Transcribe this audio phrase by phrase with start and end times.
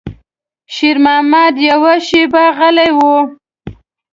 [0.75, 2.99] شېرمحمد يوه شېبه غلی و.